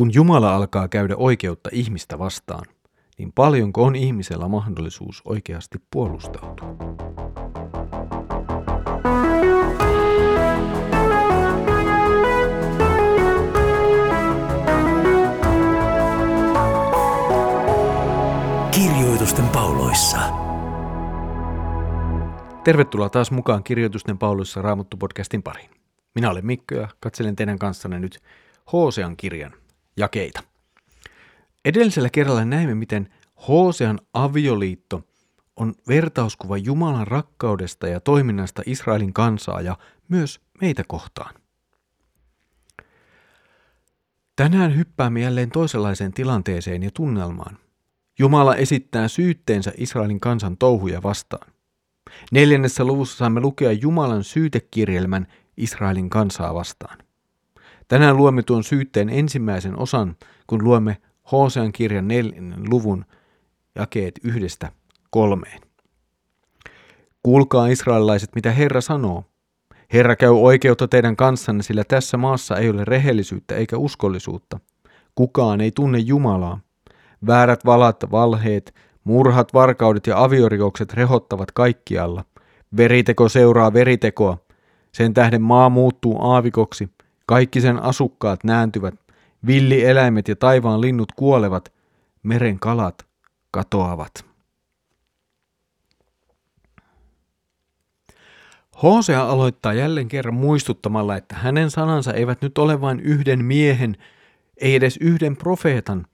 Kun 0.00 0.14
Jumala 0.14 0.54
alkaa 0.54 0.88
käydä 0.88 1.16
oikeutta 1.16 1.70
ihmistä 1.72 2.18
vastaan, 2.18 2.64
niin 3.18 3.32
paljonko 3.32 3.84
on 3.84 3.96
ihmisellä 3.96 4.48
mahdollisuus 4.48 5.22
oikeasti 5.24 5.78
puolustautua? 5.90 6.76
Kirjoitusten 18.70 19.48
pauloissa. 19.48 20.18
Tervetuloa 22.64 23.08
taas 23.08 23.30
mukaan 23.30 23.64
Kirjoitusten 23.64 24.18
pauloissa 24.18 24.62
Raamattu-podcastin 24.62 25.42
pariin. 25.44 25.70
Minä 26.14 26.30
olen 26.30 26.46
Mikko 26.46 26.74
ja 26.74 26.88
katselen 27.00 27.36
teidän 27.36 27.58
kanssanne 27.58 27.98
nyt 27.98 28.20
Hosean 28.72 29.16
kirjan 29.16 29.59
jakeita. 29.96 30.42
Edellisellä 31.64 32.10
kerralla 32.10 32.44
näimme, 32.44 32.74
miten 32.74 33.08
Hosean 33.48 33.98
avioliitto 34.14 35.02
on 35.56 35.74
vertauskuva 35.88 36.56
Jumalan 36.56 37.06
rakkaudesta 37.06 37.88
ja 37.88 38.00
toiminnasta 38.00 38.62
Israelin 38.66 39.12
kansaa 39.12 39.60
ja 39.60 39.76
myös 40.08 40.40
meitä 40.60 40.84
kohtaan. 40.88 41.34
Tänään 44.36 44.76
hyppäämme 44.76 45.20
jälleen 45.20 45.50
toisenlaiseen 45.50 46.12
tilanteeseen 46.12 46.82
ja 46.82 46.90
tunnelmaan. 46.94 47.58
Jumala 48.18 48.56
esittää 48.56 49.08
syytteensä 49.08 49.72
Israelin 49.76 50.20
kansan 50.20 50.56
touhuja 50.56 51.02
vastaan. 51.02 51.52
Neljännessä 52.32 52.84
luvussa 52.84 53.16
saamme 53.16 53.40
lukea 53.40 53.72
Jumalan 53.72 54.24
syytekirjelmän 54.24 55.26
Israelin 55.56 56.10
kansaa 56.10 56.54
vastaan. 56.54 56.98
Tänään 57.90 58.16
luemme 58.16 58.42
tuon 58.42 58.64
syytteen 58.64 59.08
ensimmäisen 59.08 59.78
osan, 59.78 60.16
kun 60.46 60.64
luemme 60.64 60.96
Hosean 61.32 61.72
kirjan 61.72 62.08
neljännen 62.08 62.70
luvun 62.70 63.04
jakeet 63.74 64.14
yhdestä 64.24 64.72
kolmeen. 65.10 65.60
Kuulkaa 67.22 67.66
israelilaiset, 67.66 68.30
mitä 68.34 68.50
Herra 68.50 68.80
sanoo. 68.80 69.24
Herra 69.92 70.16
käy 70.16 70.30
oikeutta 70.30 70.88
teidän 70.88 71.16
kanssanne, 71.16 71.62
sillä 71.62 71.84
tässä 71.84 72.16
maassa 72.16 72.56
ei 72.56 72.70
ole 72.70 72.84
rehellisyyttä 72.84 73.54
eikä 73.54 73.76
uskollisuutta. 73.76 74.60
Kukaan 75.14 75.60
ei 75.60 75.70
tunne 75.70 75.98
Jumalaa. 75.98 76.60
Väärät 77.26 77.64
valat, 77.64 78.04
valheet, 78.10 78.74
murhat, 79.04 79.54
varkaudet 79.54 80.06
ja 80.06 80.24
aviorikokset 80.24 80.94
rehottavat 80.94 81.52
kaikkialla. 81.52 82.24
Veriteko 82.76 83.28
seuraa 83.28 83.72
veritekoa. 83.72 84.38
Sen 84.92 85.14
tähden 85.14 85.42
maa 85.42 85.68
muuttuu 85.68 86.22
aavikoksi, 86.22 86.88
kaikki 87.30 87.60
sen 87.60 87.82
asukkaat 87.82 88.44
nääntyvät, 88.44 88.94
villieläimet 89.46 90.28
ja 90.28 90.36
taivaan 90.36 90.80
linnut 90.80 91.12
kuolevat, 91.12 91.72
meren 92.22 92.58
kalat 92.58 93.06
katoavat. 93.50 94.24
Hosea 98.82 99.22
aloittaa 99.22 99.72
jälleen 99.72 100.08
kerran 100.08 100.34
muistuttamalla, 100.34 101.16
että 101.16 101.34
hänen 101.34 101.70
sanansa 101.70 102.12
eivät 102.12 102.42
nyt 102.42 102.58
ole 102.58 102.80
vain 102.80 103.00
yhden 103.00 103.44
miehen, 103.44 103.96
ei 104.56 104.74
edes 104.74 104.96
yhden 104.96 105.36
profeetan, 105.36 106.06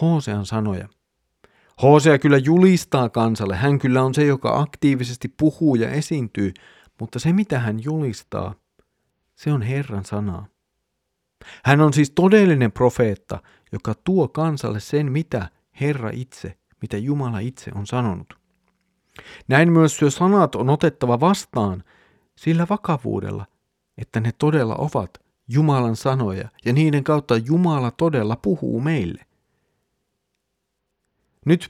Hosean 0.00 0.46
sanoja. 0.46 0.88
Hosea 1.82 2.18
kyllä 2.18 2.38
julistaa 2.38 3.08
kansalle, 3.08 3.56
hän 3.56 3.78
kyllä 3.78 4.02
on 4.02 4.14
se, 4.14 4.24
joka 4.24 4.60
aktiivisesti 4.60 5.28
puhuu 5.28 5.74
ja 5.74 5.90
esiintyy, 5.90 6.52
mutta 7.00 7.18
se 7.18 7.32
mitä 7.32 7.58
hän 7.58 7.84
julistaa, 7.84 8.54
se 9.34 9.52
on 9.52 9.62
Herran 9.62 10.04
sanaa. 10.04 10.51
Hän 11.64 11.80
on 11.80 11.92
siis 11.92 12.10
todellinen 12.10 12.72
profeetta, 12.72 13.42
joka 13.72 13.94
tuo 14.04 14.28
kansalle 14.28 14.80
sen, 14.80 15.12
mitä 15.12 15.48
Herra 15.80 16.10
itse, 16.12 16.56
mitä 16.82 16.96
Jumala 16.96 17.38
itse 17.38 17.70
on 17.74 17.86
sanonut. 17.86 18.34
Näin 19.48 19.72
myös 19.72 19.96
syö 19.96 20.10
sanat 20.10 20.54
on 20.54 20.70
otettava 20.70 21.20
vastaan 21.20 21.84
sillä 22.36 22.66
vakavuudella, 22.70 23.46
että 23.98 24.20
ne 24.20 24.32
todella 24.38 24.76
ovat 24.76 25.10
Jumalan 25.48 25.96
sanoja 25.96 26.48
ja 26.64 26.72
niiden 26.72 27.04
kautta 27.04 27.36
Jumala 27.36 27.90
todella 27.90 28.36
puhuu 28.36 28.80
meille. 28.80 29.26
Nyt 31.46 31.68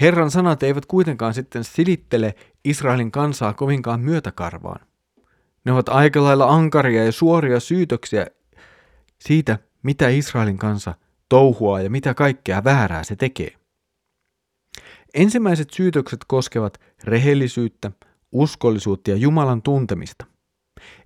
Herran 0.00 0.30
sanat 0.30 0.62
eivät 0.62 0.86
kuitenkaan 0.86 1.34
sitten 1.34 1.64
silittele 1.64 2.34
Israelin 2.64 3.10
kansaa 3.10 3.52
kovinkaan 3.52 4.00
myötäkarvaan. 4.00 4.86
Ne 5.64 5.72
ovat 5.72 5.88
aika 5.88 6.22
lailla 6.22 6.46
ankaria 6.46 7.04
ja 7.04 7.12
suoria 7.12 7.60
syytöksiä 7.60 8.26
siitä, 9.20 9.58
mitä 9.82 10.08
Israelin 10.08 10.58
kansa 10.58 10.94
touhuaa 11.28 11.80
ja 11.80 11.90
mitä 11.90 12.14
kaikkea 12.14 12.64
väärää 12.64 13.04
se 13.04 13.16
tekee. 13.16 13.52
Ensimmäiset 15.14 15.70
syytökset 15.70 16.20
koskevat 16.26 16.80
rehellisyyttä, 17.04 17.90
uskollisuutta 18.32 19.10
ja 19.10 19.16
Jumalan 19.16 19.62
tuntemista. 19.62 20.26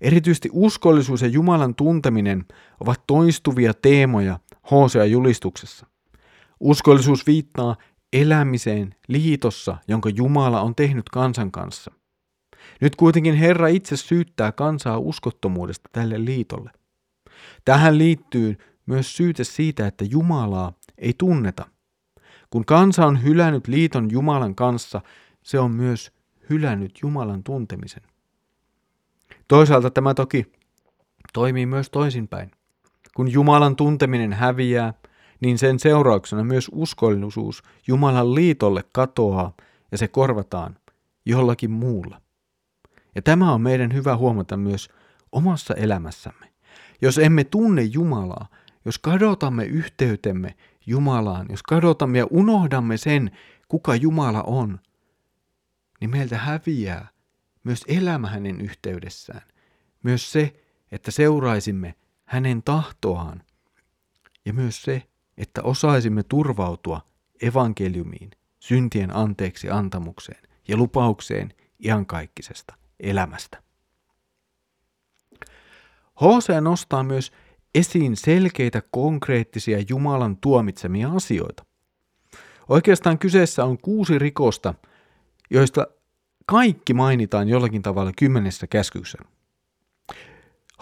Erityisesti 0.00 0.48
uskollisuus 0.52 1.22
ja 1.22 1.28
Jumalan 1.28 1.74
tunteminen 1.74 2.44
ovat 2.80 3.02
toistuvia 3.06 3.74
teemoja 3.74 4.38
Hosea 4.70 5.04
julistuksessa. 5.04 5.86
Uskollisuus 6.60 7.26
viittaa 7.26 7.76
elämiseen 8.12 8.94
liitossa, 9.08 9.76
jonka 9.88 10.08
Jumala 10.08 10.60
on 10.60 10.74
tehnyt 10.74 11.08
kansan 11.08 11.50
kanssa. 11.50 11.90
Nyt 12.80 12.96
kuitenkin 12.96 13.34
Herra 13.34 13.68
itse 13.68 13.96
syyttää 13.96 14.52
kansaa 14.52 14.98
uskottomuudesta 14.98 15.88
tälle 15.92 16.24
liitolle. 16.24 16.70
Tähän 17.64 17.98
liittyy 17.98 18.56
myös 18.86 19.16
syyte 19.16 19.44
siitä, 19.44 19.86
että 19.86 20.04
Jumalaa 20.04 20.72
ei 20.98 21.14
tunneta. 21.18 21.66
Kun 22.50 22.64
kansa 22.64 23.06
on 23.06 23.22
hylännyt 23.22 23.68
liiton 23.68 24.10
Jumalan 24.10 24.54
kanssa, 24.54 25.00
se 25.42 25.58
on 25.58 25.70
myös 25.70 26.12
hylännyt 26.50 26.98
Jumalan 27.02 27.44
tuntemisen. 27.44 28.02
Toisaalta 29.48 29.90
tämä 29.90 30.14
toki 30.14 30.52
toimii 31.32 31.66
myös 31.66 31.90
toisinpäin. 31.90 32.50
Kun 33.16 33.32
Jumalan 33.32 33.76
tunteminen 33.76 34.32
häviää, 34.32 34.94
niin 35.40 35.58
sen 35.58 35.78
seurauksena 35.78 36.44
myös 36.44 36.70
uskollisuus 36.72 37.62
Jumalan 37.86 38.34
liitolle 38.34 38.84
katoaa 38.92 39.52
ja 39.92 39.98
se 39.98 40.08
korvataan 40.08 40.76
jollakin 41.26 41.70
muulla. 41.70 42.20
Ja 43.14 43.22
tämä 43.22 43.52
on 43.52 43.60
meidän 43.60 43.94
hyvä 43.94 44.16
huomata 44.16 44.56
myös 44.56 44.88
omassa 45.32 45.74
elämässämme. 45.74 46.52
Jos 47.02 47.18
emme 47.18 47.44
tunne 47.44 47.82
Jumalaa, 47.82 48.48
jos 48.84 48.98
kadotamme 48.98 49.64
yhteytemme 49.64 50.54
Jumalaan, 50.86 51.46
jos 51.50 51.62
kadotamme 51.62 52.18
ja 52.18 52.26
unohdamme 52.30 52.96
sen, 52.96 53.30
kuka 53.68 53.94
Jumala 53.94 54.42
on, 54.42 54.80
niin 56.00 56.10
meiltä 56.10 56.38
häviää 56.38 57.08
myös 57.64 57.84
elämä 57.88 58.28
hänen 58.28 58.60
yhteydessään. 58.60 59.42
Myös 60.02 60.32
se, 60.32 60.54
että 60.92 61.10
seuraisimme 61.10 61.94
hänen 62.24 62.62
tahtoaan. 62.62 63.42
Ja 64.44 64.52
myös 64.52 64.82
se, 64.82 65.02
että 65.36 65.62
osaisimme 65.62 66.22
turvautua 66.22 67.00
evankeliumiin, 67.42 68.30
syntien 68.58 69.16
anteeksi 69.16 69.70
antamukseen 69.70 70.42
ja 70.68 70.76
lupaukseen 70.76 71.54
iankaikkisesta 71.84 72.74
elämästä. 73.00 73.62
Hosea 76.20 76.60
nostaa 76.60 77.02
myös 77.02 77.32
esiin 77.74 78.16
selkeitä 78.16 78.82
konkreettisia 78.90 79.78
Jumalan 79.88 80.36
tuomitsemia 80.36 81.12
asioita. 81.12 81.64
Oikeastaan 82.68 83.18
kyseessä 83.18 83.64
on 83.64 83.78
kuusi 83.78 84.18
rikosta, 84.18 84.74
joista 85.50 85.86
kaikki 86.46 86.94
mainitaan 86.94 87.48
jollakin 87.48 87.82
tavalla 87.82 88.12
kymmenessä 88.18 88.66
käskyssä. 88.66 89.18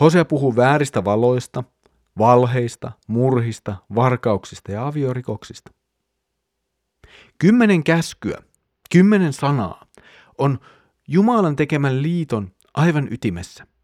Hosea 0.01 0.25
puhuu 0.25 0.57
vääristä 0.57 1.05
valoista, 1.05 1.65
valheista, 2.19 2.93
murhista, 3.07 3.77
varkauksista 3.95 4.73
ja 4.73 4.87
aviorikoksista. 4.87 5.73
Kymmenen 7.39 7.85
käskyä, 7.85 8.39
kymmenen 8.91 9.33
sanaa 9.33 9.87
on 10.39 10.59
Jumalan 11.09 11.57
tekemän 11.57 12.03
liiton 12.03 12.53
aivan 12.75 13.09
ytimessä– 13.13 13.67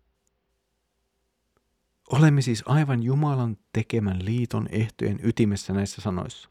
Olemme 2.13 2.43
siis 2.43 2.63
aivan 2.67 3.03
Jumalan 3.03 3.57
tekemän 3.73 4.25
liiton 4.25 4.69
ehtojen 4.71 5.19
ytimessä 5.23 5.73
näissä 5.73 6.03
sanoissa. 6.03 6.49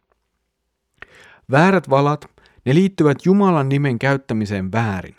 Väärät 1.51 1.89
valat, 1.89 2.25
ne 2.65 2.75
liittyvät 2.75 3.25
Jumalan 3.25 3.69
nimen 3.69 3.99
käyttämiseen 3.99 4.71
väärin. 4.71 5.15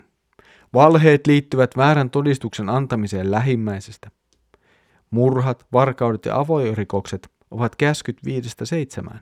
Valheet 0.73 1.27
liittyvät 1.27 1.77
väärän 1.77 2.09
todistuksen 2.09 2.69
antamiseen 2.69 3.31
lähimmäisestä. 3.31 4.11
Murhat, 5.11 5.65
varkaudet 5.73 6.25
ja 6.25 6.39
avoirikokset 6.39 7.31
ovat 7.51 7.75
käskyt 7.75 8.25
viidestä 8.25 8.65
seitsemään. 8.65 9.21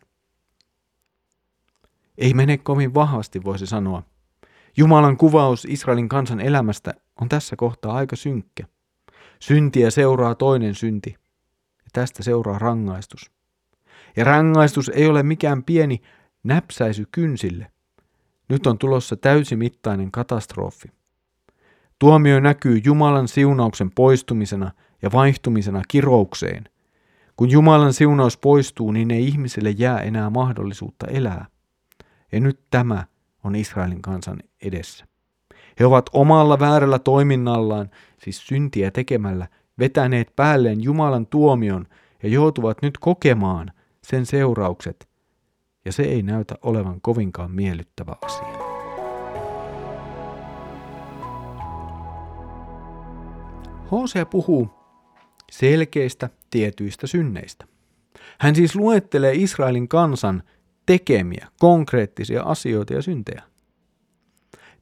Ei 2.17 2.33
mene 2.33 2.57
kovin 2.57 2.93
vahvasti, 2.93 3.43
voisi 3.43 3.67
sanoa. 3.67 4.03
Jumalan 4.77 5.17
kuvaus 5.17 5.65
Israelin 5.65 6.09
kansan 6.09 6.39
elämästä 6.39 6.93
on 7.21 7.29
tässä 7.29 7.55
kohtaa 7.55 7.93
aika 7.93 8.15
synkkä. 8.15 8.63
Syntiä 9.41 9.91
seuraa 9.91 10.35
toinen 10.35 10.75
synti, 10.75 11.15
ja 11.77 11.89
tästä 11.93 12.23
seuraa 12.23 12.59
rangaistus. 12.59 13.31
Ja 14.17 14.23
rangaistus 14.23 14.89
ei 14.89 15.07
ole 15.07 15.23
mikään 15.23 15.63
pieni 15.63 16.01
näpsäisy 16.43 17.07
kynsille. 17.11 17.71
Nyt 18.49 18.67
on 18.67 18.77
tulossa 18.77 19.15
täysimittainen 19.15 20.11
katastrofi. 20.11 20.87
Tuomio 21.99 22.39
näkyy 22.39 22.81
Jumalan 22.83 23.27
siunauksen 23.27 23.91
poistumisena 23.91 24.71
ja 25.01 25.11
vaihtumisena 25.11 25.81
kiroukseen. 25.87 26.69
Kun 27.35 27.49
Jumalan 27.49 27.93
siunaus 27.93 28.37
poistuu, 28.37 28.91
niin 28.91 29.11
ei 29.11 29.27
ihmiselle 29.27 29.69
jää 29.69 29.99
enää 29.99 30.29
mahdollisuutta 30.29 31.07
elää. 31.07 31.45
Ja 32.31 32.39
nyt 32.39 32.59
tämä 32.69 33.05
on 33.43 33.55
Israelin 33.55 34.01
kansan 34.01 34.43
edessä. 34.61 35.10
He 35.81 35.85
ovat 35.85 36.09
omalla 36.13 36.59
väärällä 36.59 36.99
toiminnallaan, 36.99 37.89
siis 38.23 38.47
syntiä 38.47 38.91
tekemällä, 38.91 39.47
vetäneet 39.79 40.35
päälleen 40.35 40.83
Jumalan 40.83 41.27
tuomion 41.27 41.87
ja 42.23 42.29
joutuvat 42.29 42.77
nyt 42.81 42.97
kokemaan 42.97 43.71
sen 44.03 44.25
seuraukset, 44.25 45.09
ja 45.85 45.91
se 45.91 46.03
ei 46.03 46.21
näytä 46.21 46.55
olevan 46.61 47.01
kovinkaan 47.01 47.51
miellyttävä 47.51 48.15
asia. 48.21 48.47
Hosea 53.91 54.25
puhuu 54.25 54.69
selkeistä 55.51 56.29
tietyistä 56.49 57.07
synneistä. 57.07 57.65
Hän 58.39 58.55
siis 58.55 58.75
luettelee 58.75 59.33
Israelin 59.35 59.87
kansan 59.87 60.43
tekemiä 60.85 61.47
konkreettisia 61.59 62.43
asioita 62.43 62.93
ja 62.93 63.01
syntejä. 63.01 63.50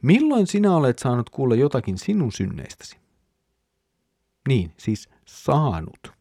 Milloin 0.01 0.47
sinä 0.47 0.75
olet 0.75 0.99
saanut 0.99 1.29
kuulla 1.29 1.55
jotakin 1.55 1.97
sinun 1.97 2.31
synneistäsi? 2.31 2.97
Niin, 4.47 4.73
siis 4.77 5.09
saanut. 5.25 6.19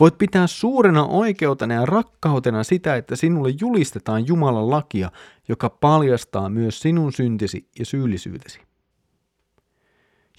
Voit 0.00 0.18
pitää 0.18 0.46
suurena 0.46 1.04
oikeutena 1.04 1.74
ja 1.74 1.86
rakkautena 1.86 2.64
sitä, 2.64 2.96
että 2.96 3.16
sinulle 3.16 3.54
julistetaan 3.60 4.26
Jumalan 4.26 4.70
lakia, 4.70 5.10
joka 5.48 5.70
paljastaa 5.70 6.48
myös 6.48 6.80
sinun 6.80 7.12
syntisi 7.12 7.68
ja 7.78 7.84
syyllisyytesi. 7.84 8.60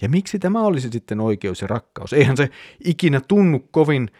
Ja 0.02 0.08
miksi 0.08 0.38
tämä 0.38 0.60
olisi 0.60 0.90
sitten 0.90 1.20
oikeus 1.20 1.60
ja 1.60 1.66
rakkaus? 1.66 2.12
Eihän 2.12 2.36
se 2.36 2.50
ikinä 2.84 3.20
tunnu 3.20 3.60
kovin 3.70 4.10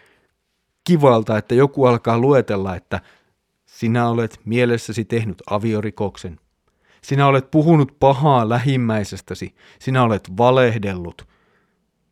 kivalta, 0.84 1.38
että 1.38 1.54
joku 1.54 1.84
alkaa 1.84 2.18
luetella, 2.18 2.76
että 2.76 3.00
sinä 3.66 4.08
olet 4.08 4.40
mielessäsi 4.44 5.04
tehnyt 5.04 5.42
aviorikoksen. 5.50 6.40
Sinä 7.02 7.26
olet 7.26 7.50
puhunut 7.50 7.96
pahaa 8.00 8.48
lähimmäisestäsi. 8.48 9.54
Sinä 9.78 10.02
olet 10.02 10.36
valehdellut. 10.36 11.28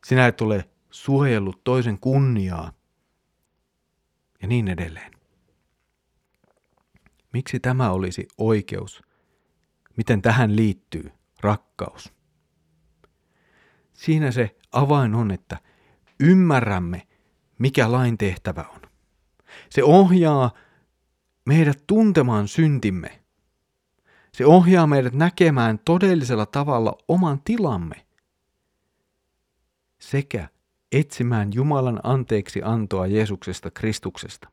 Sinä 0.06 0.26
et 0.26 0.40
ole 0.40 0.68
suojellut 0.90 1.64
toisen 1.64 1.98
kunniaa. 1.98 2.72
Ja 4.42 4.48
niin 4.48 4.68
edelleen. 4.68 5.12
Miksi 7.32 7.60
tämä 7.60 7.90
olisi 7.90 8.28
oikeus? 8.38 9.02
Miten 9.96 10.22
tähän 10.22 10.56
liittyy 10.56 11.12
rakkaus? 11.40 12.12
Siinä 13.92 14.30
se 14.30 14.56
avain 14.72 15.14
on, 15.14 15.30
että 15.30 15.60
ymmärrämme, 16.20 17.06
mikä 17.58 17.92
lain 17.92 18.18
tehtävä 18.18 18.64
on. 18.74 18.80
Se 19.70 19.84
ohjaa 19.84 20.50
meidät 21.44 21.84
tuntemaan 21.86 22.48
syntimme. 22.48 23.22
Se 24.36 24.46
ohjaa 24.46 24.86
meidät 24.86 25.14
näkemään 25.14 25.78
todellisella 25.84 26.46
tavalla 26.46 26.98
oman 27.08 27.40
tilamme 27.44 28.06
sekä 29.98 30.48
etsimään 30.92 31.50
Jumalan 31.54 32.00
anteeksi 32.02 32.60
antoa 32.64 33.06
Jeesuksesta 33.06 33.70
Kristuksesta. 33.70 34.48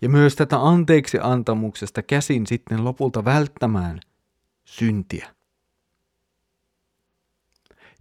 Ja 0.00 0.08
myös 0.08 0.36
tätä 0.36 0.58
anteeksi 0.60 1.18
antamuksesta 1.22 2.02
käsin 2.02 2.46
sitten 2.46 2.84
lopulta 2.84 3.24
välttämään 3.24 4.00
syntiä. 4.64 5.34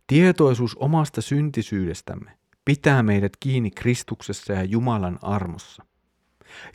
Tietoisuus 0.07 0.75
omasta 0.75 1.21
syntisyydestämme 1.21 2.31
pitää 2.65 3.03
meidät 3.03 3.37
kiinni 3.39 3.71
Kristuksessa 3.71 4.53
ja 4.53 4.63
Jumalan 4.63 5.19
armossa. 5.21 5.85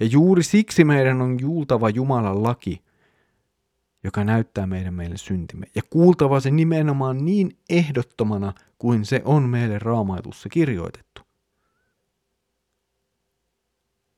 Ja 0.01 0.07
juuri 0.07 0.43
siksi 0.43 0.85
meidän 0.85 1.23
on 1.23 1.41
juultava 1.41 1.91
Jumalan 1.91 2.43
laki, 2.43 2.86
joka 4.07 4.25
näyttää 4.25 4.67
meidän 4.67 4.95
meille 4.95 5.17
syntimme. 5.17 5.67
Ja 5.75 5.83
kuultava 5.91 6.41
se 6.41 6.51
nimenomaan 6.51 7.25
niin 7.25 7.59
ehdottomana 7.71 8.53
kuin 8.79 9.05
se 9.05 9.23
on 9.25 9.49
meille 9.49 9.79
raamaitussa 9.79 10.49
kirjoitettu. 10.49 11.23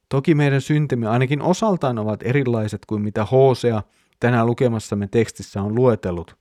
Toki 0.09 0.35
meidän 0.35 0.61
syntimme 0.61 1.09
ainakin 1.09 1.43
osaltaan 1.43 1.99
ovat 1.99 2.23
erilaiset 2.23 2.87
kuin 2.87 3.03
mitä 3.03 3.25
Hosea 3.25 3.83
tänään 4.21 4.47
lukemassamme 4.47 5.09
tekstissä 5.09 5.63
on 5.63 5.75
luetellut, 5.75 6.37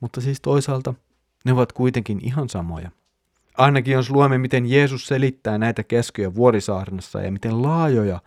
mutta 0.00 0.20
siis 0.20 0.40
toisaalta 0.40 0.94
ne 1.44 1.52
ovat 1.52 1.72
kuitenkin 1.72 2.20
ihan 2.22 2.48
samoja. 2.48 2.90
Ainakin 3.56 3.94
jos 3.94 4.10
luemme, 4.10 4.38
miten 4.38 4.66
Jeesus 4.66 5.06
selittää 5.06 5.58
näitä 5.58 5.82
käskyjä 5.82 6.34
vuorisaarnassa 6.34 7.22
ja 7.22 7.32
miten 7.32 7.62
laajoja 7.62 8.20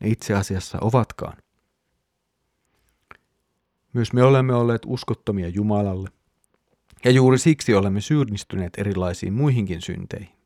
ne 0.00 0.08
itse 0.08 0.34
asiassa 0.34 0.78
ovatkaan. 0.80 1.41
Myös 3.92 4.12
me 4.12 4.22
olemme 4.22 4.54
olleet 4.54 4.82
uskottomia 4.86 5.48
Jumalalle, 5.48 6.08
ja 7.04 7.10
juuri 7.10 7.38
siksi 7.38 7.74
olemme 7.74 8.00
syyllistyneet 8.00 8.72
erilaisiin 8.78 9.32
muihinkin 9.32 9.82
synteihin. 9.82 10.36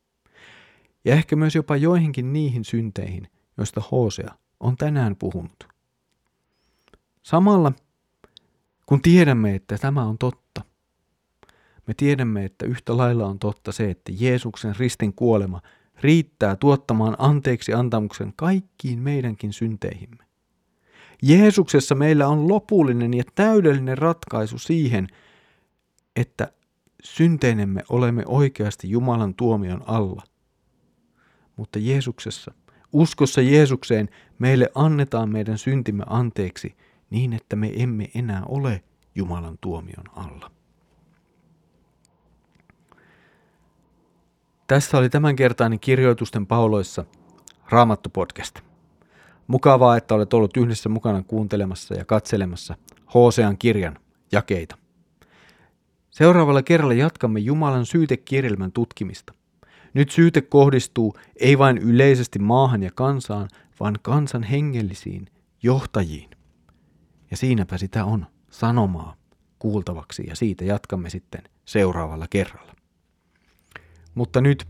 Ja 1.05 1.15
ehkä 1.15 1.37
myös 1.37 1.55
jopa 1.55 1.77
joihinkin 1.77 2.33
niihin 2.33 2.65
synteihin, 2.65 3.29
joista 3.57 3.83
Hosea 3.91 4.35
on 4.61 4.77
tänään 4.77 5.17
puhunut. 5.17 5.69
Samalla, 7.23 7.73
kun 8.87 9.03
tiedämme, 9.03 9.55
että 9.55 9.79
tämä 9.79 10.05
on 10.05 10.19
totta, 10.19 10.65
me 11.87 11.95
tiedämme, 11.95 12.45
että 12.45 12.67
yhtä 12.67 12.97
lailla 12.97 13.27
on 13.27 13.39
totta 13.39 13.73
se, 13.73 13.91
että 13.91 14.13
Jeesuksen 14.15 14.77
ristin 14.77 15.13
kuolema 15.13 15.61
riittää 16.01 16.57
tuottamaan 16.57 17.17
anteeksi 17.19 17.73
antamuksen 17.73 18.33
kaikkiin 18.37 18.99
meidänkin 18.99 19.53
synteihimme. 19.53 20.25
Jeesuksessa 21.23 21.95
meillä 21.95 22.29
on 22.29 22.49
lopullinen 22.49 23.15
ja 23.15 23.25
täydellinen 23.35 23.99
ratkaisu 23.99 24.59
siihen, 24.59 25.07
että 26.17 26.53
synteinemme 27.03 27.83
olemme 27.89 28.23
oikeasti 28.27 28.91
Jumalan 28.91 29.35
tuomion 29.35 29.83
alla. 29.87 30.23
Mutta 31.57 31.79
Jeesuksessa, 31.79 32.55
uskossa 32.93 33.41
Jeesukseen, 33.41 34.09
meille 34.39 34.71
annetaan 34.75 35.29
meidän 35.31 35.59
syntimme 35.59 36.05
anteeksi 36.07 36.77
niin, 37.11 37.33
että 37.33 37.57
me 37.57 37.73
emme 37.76 38.11
enää 38.14 38.43
ole 38.49 38.85
Jumalan 39.14 39.59
tuomion 39.61 40.05
alla. 40.12 40.50
Tässä 44.67 44.99
oli 44.99 45.11
tämänkertainen 45.11 45.81
kirjoitusten 45.81 46.47
pauloissa 46.47 47.05
Raamattu 47.71 48.09
podcast. 48.09 48.65
Mukavaa, 49.47 49.97
että 49.97 50.15
olet 50.15 50.35
ollut 50.35 50.57
yhdessä 50.57 50.88
mukana 50.88 51.23
kuuntelemassa 51.23 51.95
ja 51.95 52.05
katselemassa 52.05 52.76
Hosean 53.15 53.59
kirjan 53.59 53.99
jakeita. 54.33 54.76
Seuraavalla 56.11 56.62
kerralla 56.62 56.95
jatkamme 56.95 57.41
Jumalan 57.41 57.87
syytekirjelmän 57.87 58.73
tutkimista. 58.73 59.35
Nyt 59.95 60.11
syyte 60.11 60.41
kohdistuu 60.41 61.17
ei 61.41 61.59
vain 61.59 61.79
yleisesti 61.79 62.38
maahan 62.38 62.83
ja 62.83 62.91
kansaan, 62.95 63.49
vaan 63.81 63.95
kansan 64.03 64.43
hengellisiin 64.43 65.26
johtajiin. 65.62 66.31
Ja 67.31 67.37
siinäpä 67.37 67.79
sitä 67.79 68.05
on 68.05 68.26
sanomaa 68.50 69.17
kuultavaksi 69.59 70.25
ja 70.29 70.37
siitä 70.37 70.65
jatkamme 70.65 71.11
sitten 71.11 71.43
seuraavalla 71.65 72.26
kerralla. 72.31 72.73
Mutta 74.15 74.41
nyt 74.41 74.67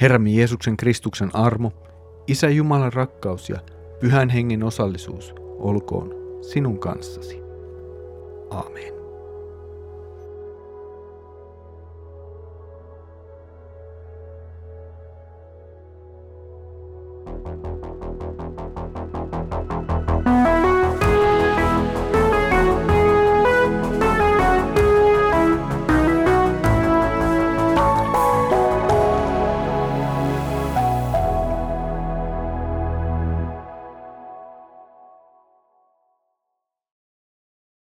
Herramme 0.00 0.30
Jeesuksen 0.30 0.76
Kristuksen 0.76 1.36
armo, 1.36 1.72
Isä 2.26 2.48
Jumalan 2.48 2.92
rakkaus 2.92 3.48
ja 3.48 3.58
Pyhän 4.02 4.28
Hengen 4.28 4.62
osallisuus 4.62 5.34
olkoon 5.58 6.14
sinun 6.40 6.78
kanssasi. 6.78 7.40
Amen. 8.50 9.01